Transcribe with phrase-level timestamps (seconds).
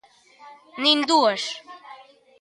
[0.83, 1.41] Nin dúas...